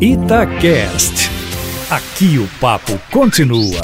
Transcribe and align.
Itacast. 0.00 1.28
Aqui 1.90 2.38
o 2.38 2.46
papo 2.60 2.96
continua. 3.10 3.80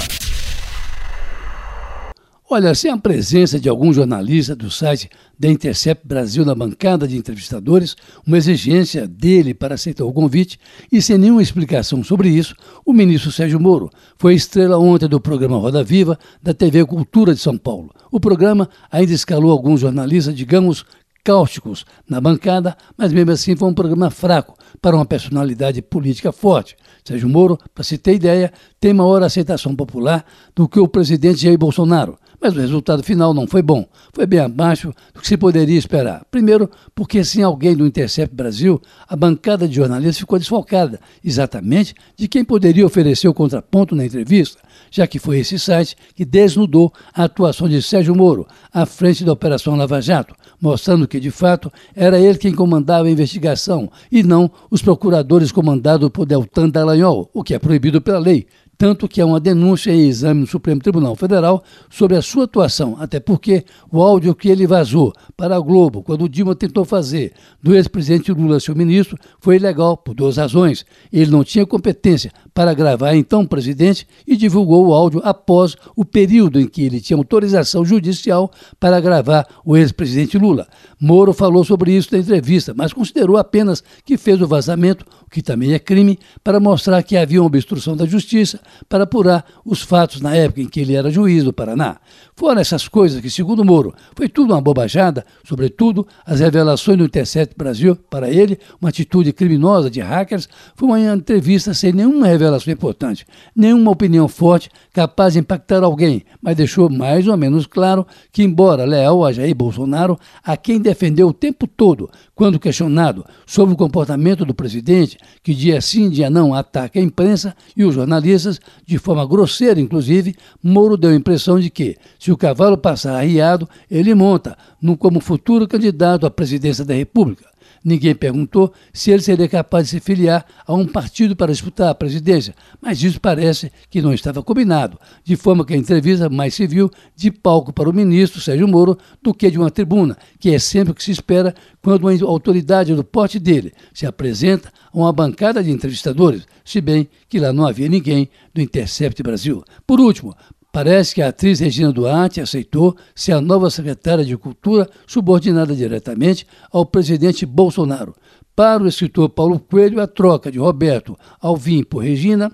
Olha, 2.49 2.73
sem 2.73 2.89
a 2.93 2.97
presença 2.97 3.59
de 3.59 3.69
algum 3.69 3.93
jornalista 3.93 4.55
do 4.55 4.71
site 4.71 5.11
da 5.37 5.49
Intercept 5.49 6.07
Brasil 6.07 6.45
na 6.45 6.55
bancada 6.55 7.09
de 7.09 7.17
entrevistadores, 7.17 7.97
uma 8.25 8.39
exigência 8.39 9.09
dele 9.09 9.53
para 9.53 9.75
aceitar 9.75 10.05
o 10.05 10.13
convite 10.13 10.57
e 10.93 11.03
sem 11.03 11.19
nenhuma 11.19 11.43
explicação 11.43 12.05
sobre 12.05 12.29
isso, 12.29 12.55
o 12.87 12.93
ministro 12.93 13.33
Sérgio 13.33 13.59
Moro 13.59 13.91
foi 14.17 14.37
estrela 14.37 14.79
ontem 14.79 15.09
do 15.09 15.21
programa 15.21 15.59
Roda 15.59 15.83
Viva 15.83 16.17
da 16.41 16.55
TV 16.55 16.87
Cultura 16.87 17.35
de 17.35 17.41
São 17.41 17.59
Paulo. 17.59 17.91
O 18.13 18.21
programa 18.21 18.69
ainda 18.89 19.13
escalou 19.13 19.51
alguns 19.51 19.81
jornalistas, 19.81 20.33
digamos, 20.33 20.85
cáusticos 21.25 21.87
na 22.09 22.21
bancada, 22.21 22.77
mas 22.97 23.13
mesmo 23.13 23.33
assim 23.33 23.57
foi 23.57 23.69
um 23.69 23.75
programa 23.75 24.11
fraco 24.11 24.55
para 24.81 24.95
uma 24.95 25.07
personalidade 25.07 25.81
política 25.81 26.31
forte. 26.31 26.77
Sérgio 27.03 27.29
Moro, 27.29 27.59
para 27.75 27.83
se 27.83 27.97
ter 27.97 28.15
ideia, 28.15 28.53
tem 28.79 28.93
maior 28.93 29.23
aceitação 29.23 29.75
popular 29.75 30.25
do 30.55 30.69
que 30.69 30.79
o 30.79 30.87
presidente 30.87 31.43
Jair 31.43 31.59
Bolsonaro 31.59 32.19
mas 32.45 32.55
o 32.55 32.61
resultado 32.61 33.03
final 33.03 33.33
não 33.33 33.47
foi 33.47 33.63
bom. 33.63 33.87
Foi 34.13 34.27
bem 34.27 34.39
abaixo 34.39 34.93
do 35.15 35.21
que 35.23 35.27
se 35.27 35.35
poderia 35.35 35.79
esperar. 35.79 36.27
Primeiro, 36.31 36.71
porque 36.95 37.25
sem 37.25 37.43
alguém 37.43 37.75
do 37.75 37.87
Intercept 37.87 38.37
Brasil, 38.37 38.83
a 39.09 39.17
bancada 39.17 39.67
de 39.67 39.77
jornalistas 39.77 40.19
ficou 40.19 40.39
desfocada, 40.39 41.01
exatamente 41.25 41.95
de 42.15 42.29
quem 42.29 42.45
poderia 42.45 42.85
oferecer 42.85 43.29
o 43.29 43.33
contraponto 43.33 43.97
na 43.97 44.05
entrevista, 44.05 44.59
já 44.91 45.07
que 45.07 45.19
foi 45.19 45.39
esse 45.39 45.59
site 45.59 45.97
que 46.15 46.23
desnudou 46.23 46.93
a 47.15 47.25
atuação 47.25 47.67
de 47.67 47.81
Sérgio 47.81 48.15
Moro 48.15 48.47
à 48.71 48.85
frente 48.85 49.25
da 49.25 49.33
Operação 49.33 49.75
Lava 49.75 50.03
Jato, 50.03 50.35
mostrando 50.61 51.09
que, 51.09 51.19
de 51.19 51.31
fato, 51.31 51.73
era 51.97 52.21
ele 52.21 52.37
quem 52.37 52.55
comandava 52.55 53.09
a 53.09 53.11
investigação 53.11 53.91
e 54.13 54.23
não 54.23 54.51
os 54.71 54.83
procuradores 54.83 55.51
comandados 55.51 56.11
por 56.11 56.27
Deltan 56.27 56.69
Dallagnol, 56.69 57.31
o 57.33 57.43
que 57.43 57.55
é 57.55 57.59
proibido 57.59 58.03
pela 58.03 58.19
lei 58.19 58.47
tanto 58.77 59.09
que 59.09 59.21
há 59.21 59.27
uma 59.27 59.41
denúncia 59.41 59.93
e 59.93 60.09
exame 60.09 60.41
no 60.41 60.47
Supremo 60.47 60.81
Tribunal 60.81 61.15
Federal 61.17 61.63
sobre 61.89 62.17
a 62.17 62.23
sua 62.23 62.45
atuação, 62.45 62.97
até 62.99 63.21
porque 63.21 63.65
o 63.91 64.03
áudio 64.03 64.35
que 64.35 64.49
ele 64.49 64.67
vazou 64.67 65.13
para 65.37 65.57
a 65.57 65.61
Globo, 65.61 66.03
quando 66.03 66.25
o 66.25 66.29
Dilma 66.29 66.55
tentou 66.55 66.85
fazer 66.85 67.33
do 67.63 67.75
ex-presidente 67.75 68.33
Lula 68.33 68.61
seu 68.61 68.75
ministro, 68.75 69.17
foi 69.41 69.57
ilegal 69.57 69.97
por 69.97 70.15
duas 70.15 70.37
razões. 70.37 70.85
Ele 71.13 71.31
não 71.31 71.45
tinha 71.45 71.67
competência 71.67 72.33
para 72.53 72.75
gravar 72.75 73.15
então 73.15 73.47
presidente 73.47 74.07
e 74.27 74.37
divulgou 74.37 74.87
o 74.87 74.93
áudio 74.93 75.21
após 75.25 75.77
o 75.97 76.05
período 76.05 76.61
em 76.61 76.67
que 76.67 76.83
ele 76.83 77.01
tinha 77.01 77.17
autorização 77.17 77.85
judicial 77.85 78.51
para 78.79 79.01
gravar 79.01 79.47
o 79.65 79.77
ex-presidente 79.77 80.39
Lula. 80.39 80.67
Moro 81.01 81.33
falou 81.33 81.65
sobre 81.65 81.93
isso 81.93 82.09
na 82.13 82.19
entrevista, 82.19 82.75
mas 82.77 82.93
considerou 82.93 83.37
apenas 83.37 83.83
que 84.05 84.17
fez 84.17 84.41
o 84.41 84.47
vazamento, 84.47 85.05
o 85.27 85.31
que 85.31 85.43
também 85.43 85.73
é 85.73 85.79
crime, 85.79 86.19
para 86.43 86.61
mostrar 86.61 87.03
que 87.03 87.17
havia 87.17 87.41
uma 87.41 87.47
obstrução 87.47 87.97
da 87.97 88.07
justiça 88.07 88.61
para 88.89 89.05
apurar 89.05 89.45
os 89.65 89.83
fatos 89.83 90.21
na 90.21 90.35
época 90.35 90.61
em 90.61 90.69
que 90.69 90.81
ele 90.81 90.95
era 90.95 91.11
juiz 91.11 91.45
do 91.45 91.53
Paraná. 91.53 91.99
Foram 92.37 92.61
essas 92.61 92.89
coisas 92.89 93.21
que, 93.21 93.31
segundo 93.31 93.65
Moro, 93.65 93.95
foi 94.15 94.29
tudo 94.29 94.53
uma 94.53 94.61
bobajada, 94.61 95.25
sobretudo 95.45 96.07
as 96.27 96.41
revelações 96.41 96.99
do 96.99 97.05
Intercept 97.05 97.57
Brasil, 97.57 97.97
para 98.11 98.29
ele, 98.29 98.59
uma 98.81 98.89
atitude 98.89 99.33
criminosa 99.33 99.89
de 99.89 100.01
hackers, 100.01 100.49
foi 100.75 100.89
uma 100.89 101.01
entrevista 101.01 101.73
sem 101.73 101.93
nenhuma 101.93 102.27
revelação 102.27 102.73
importante, 102.73 103.25
nenhuma 103.55 103.91
opinião 103.91 104.27
forte 104.27 104.69
capaz 104.93 105.35
de 105.35 105.39
impactar 105.41 105.85
alguém, 105.85 106.25
mas 106.43 106.57
deixou 106.57 106.91
mais 106.91 107.29
ou 107.29 107.37
menos 107.37 107.67
claro 107.67 108.07
que, 108.33 108.43
embora 108.43 108.85
leal 108.85 109.25
a 109.25 109.33
Jair 109.33 109.55
Bolsonaro, 109.55 110.19
a 110.43 110.57
quem 110.57 110.81
defendeu 110.81 111.29
o 111.29 111.33
tempo 111.33 111.67
todo, 111.67 112.11
quando 112.35 112.59
questionado 112.59 113.25
sobre 113.47 113.75
o 113.75 113.79
comportamento 113.79 114.45
do 114.45 114.55
presidente, 114.55 115.17
que 115.43 115.55
dia 115.55 115.81
sim, 115.81 116.11
dia 116.11 116.29
não 116.29 116.53
ataca 116.53 116.99
a 116.99 117.03
imprensa 117.03 117.55
e 117.77 117.85
os 117.85 117.95
jornalistas, 117.95 118.54
de 118.87 118.99
forma 118.99 119.27
grosseira 119.27 119.81
inclusive, 119.81 120.35
Moro 120.63 120.97
deu 120.97 121.11
a 121.11 121.15
impressão 121.15 121.59
de 121.59 121.71
que, 121.71 121.97
se 122.19 122.33
o 122.33 122.37
cavalo 122.37 122.77
passar 122.77 123.17
arriado, 123.17 123.69
ele 123.91 124.15
monta, 124.15 124.57
no, 124.81 124.97
como 124.97 125.21
futuro 125.21 125.69
candidato 125.69 126.27
à 126.27 126.31
presidência 126.31 126.85
da 126.85 126.95
República. 126.95 127.54
Ninguém 127.85 128.15
perguntou 128.15 128.73
se 128.93 129.11
ele 129.11 129.23
seria 129.23 129.49
capaz 129.49 129.87
de 129.87 129.91
se 129.91 130.01
filiar 130.01 130.45
a 130.67 130.75
um 130.75 130.87
partido 130.87 131.37
para 131.37 131.53
disputar 131.53 131.91
a 131.91 131.95
presidência, 131.95 132.55
mas 132.81 133.03
isso 133.03 133.21
parece 133.21 133.71
que 133.91 134.01
não 134.01 134.13
estava 134.13 134.43
combinado, 134.43 134.99
de 135.23 135.37
forma 135.37 135.65
que 135.65 135.75
a 135.75 135.77
entrevista 135.77 136.29
mais 136.29 136.55
se 136.55 136.67
viu 136.67 136.91
de 137.15 137.31
palco 137.31 137.73
para 137.73 137.89
o 137.89 137.93
ministro 137.93 138.41
Sérgio 138.41 138.67
Moro 138.67 138.99
do 139.23 139.35
que 139.35 139.51
de 139.51 139.59
uma 139.59 139.71
tribuna, 139.71 140.17
que 140.39 140.55
é 140.55 140.59
sempre 140.59 140.93
o 140.93 140.95
que 140.95 141.05
se 141.05 141.11
espera 141.11 141.55
quando 141.83 142.05
uma 142.05 142.29
autoridade 142.29 142.95
do 142.95 143.05
porte 143.05 143.39
dele 143.39 143.73
se 143.93 144.07
apresenta 144.07 144.73
a 144.93 144.97
uma 144.97 145.13
bancada 145.13 145.63
de 145.63 145.71
entrevistadores, 145.71 146.47
se 146.65 146.81
bem 146.81 147.09
que 147.29 147.39
lá 147.39 147.53
não 147.53 147.67
havia 147.67 147.89
ninguém 147.89 148.29
do 148.55 148.61
Intercept 148.61 149.23
Brasil. 149.23 149.63
Por 149.87 150.01
último, 150.01 150.35
Parece 150.75 151.15
que 151.15 151.23
a 151.23 151.29
atriz 151.29 151.61
Regina 151.61 151.93
Duarte 151.93 152.41
aceitou 152.41 152.97
ser 153.15 153.31
a 153.31 153.41
nova 153.41 153.71
secretária 153.71 154.25
de 154.25 154.37
Cultura, 154.37 154.91
subordinada 155.07 155.73
diretamente 155.73 156.45
ao 156.69 156.85
presidente 156.85 157.47
Bolsonaro. 157.47 158.13
Para 158.57 158.83
o 158.83 158.89
escritor 158.89 159.29
Paulo 159.29 159.61
Coelho, 159.61 160.01
a 160.01 160.09
troca 160.09 160.51
de 160.51 160.59
Roberto 160.59 161.17
Alvim 161.41 161.85
por 161.85 162.03
Regina 162.03 162.51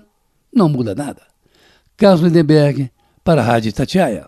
não 0.53 0.69
muda 0.69 0.93
nada. 0.93 1.23
Carlos 1.97 2.21
Lindenberg, 2.21 2.91
para 3.23 3.41
a 3.41 3.43
Rádio 3.43 3.73
Tatiaia. 3.73 4.27